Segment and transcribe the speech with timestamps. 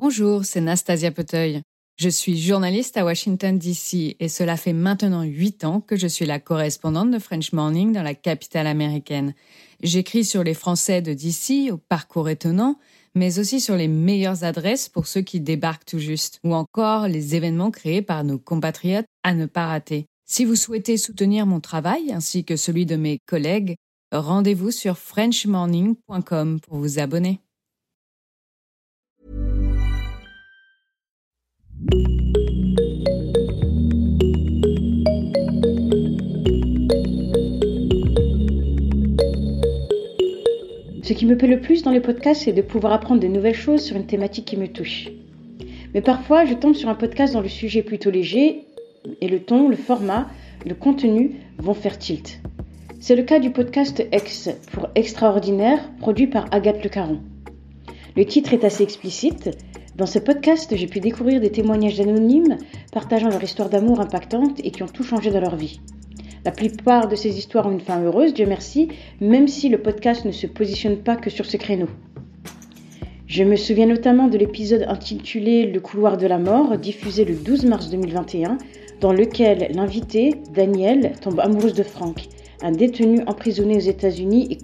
[0.00, 1.62] Bonjour, c'est Nastasia Poteuil.
[2.00, 4.16] Je suis journaliste à Washington, D.C.
[4.18, 8.02] et cela fait maintenant huit ans que je suis la correspondante de French Morning dans
[8.02, 9.34] la capitale américaine.
[9.84, 11.70] J'écris sur les Français de D.C.
[11.70, 12.76] au parcours étonnant,
[13.14, 17.36] mais aussi sur les meilleures adresses pour ceux qui débarquent tout juste, ou encore les
[17.36, 20.06] événements créés par nos compatriotes à ne pas rater.
[20.26, 23.76] Si vous souhaitez soutenir mon travail ainsi que celui de mes collègues,
[24.10, 27.43] rendez-vous sur frenchmorning.com pour vous abonner.
[41.04, 43.54] Ce qui me plaît le plus dans les podcasts, c'est de pouvoir apprendre de nouvelles
[43.54, 45.10] choses sur une thématique qui me touche.
[45.92, 48.64] Mais parfois, je tombe sur un podcast dont le sujet est plutôt léger
[49.20, 50.30] et le ton, le format,
[50.64, 52.40] le contenu vont faire tilt.
[53.00, 57.20] C'est le cas du podcast X pour Extraordinaire, produit par Agathe Le Caron.
[58.16, 59.50] Le titre est assez explicite.
[59.96, 62.56] Dans ce podcast, j'ai pu découvrir des témoignages anonymes
[62.92, 65.80] partageant leur histoire d'amour impactante et qui ont tout changé dans leur vie.
[66.44, 70.26] La plupart de ces histoires ont une fin heureuse, Dieu merci, même si le podcast
[70.26, 71.88] ne se positionne pas que sur ce créneau.
[73.26, 77.64] Je me souviens notamment de l'épisode intitulé Le couloir de la mort, diffusé le 12
[77.64, 78.58] mars 2021,
[79.00, 82.28] dans lequel l'invité, Daniel, tombe amoureuse de Frank,
[82.60, 84.58] un détenu emprisonné aux États-Unis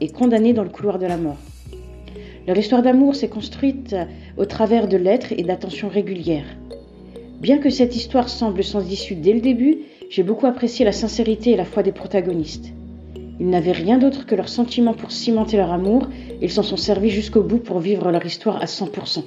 [0.00, 1.36] et condamné dans le couloir de la mort.
[2.46, 3.94] Leur histoire d'amour s'est construite
[4.38, 6.56] au travers de lettres et d'attentions régulières.
[7.40, 11.50] Bien que cette histoire semble sans issue dès le début, j'ai beaucoup apprécié la sincérité
[11.50, 12.72] et la foi des protagonistes.
[13.38, 16.08] Ils n'avaient rien d'autre que leur sentiment pour cimenter leur amour
[16.40, 19.24] et ils s'en sont servis jusqu'au bout pour vivre leur histoire à 100%.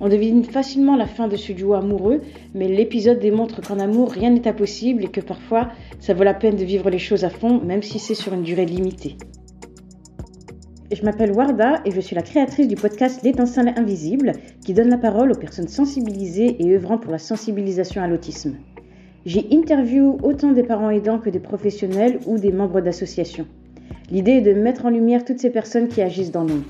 [0.00, 2.20] On devine facilement la fin de ce duo amoureux,
[2.54, 6.56] mais l'épisode démontre qu'en amour, rien n'est impossible et que parfois, ça vaut la peine
[6.56, 9.16] de vivre les choses à fond, même si c'est sur une durée limitée.
[10.92, 14.32] Je m'appelle Warda et je suis la créatrice du podcast L'étincelle invisible
[14.64, 18.56] qui donne la parole aux personnes sensibilisées et œuvrant pour la sensibilisation à l'autisme.
[19.26, 23.46] J'ai interviewé autant des parents aidants que des professionnels ou des membres d'associations.
[24.10, 26.64] L'idée est de mettre en lumière toutes ces personnes qui agissent dans l'ombre.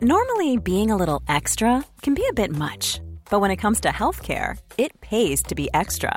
[0.00, 3.00] Normally, being a little extra can be a bit much,
[3.30, 6.16] but when it comes to healthcare, it pays to be extra.